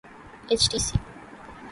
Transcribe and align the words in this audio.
H 0.49 0.61
T 0.71 0.79
C 0.85 0.95